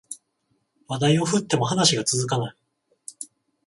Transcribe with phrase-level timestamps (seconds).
[0.87, 2.57] 話題を振っても話が続かない